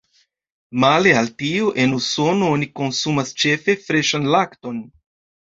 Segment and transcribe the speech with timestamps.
[0.83, 4.83] Male al tio, en Usono oni konsumas ĉefe freŝan lakton.